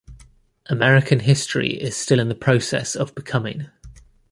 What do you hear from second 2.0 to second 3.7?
in the process of becoming.